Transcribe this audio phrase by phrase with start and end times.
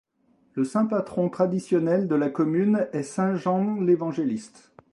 [0.55, 4.71] Le saint patron traditionnel de la commune est saint Jean l'Évangéliste.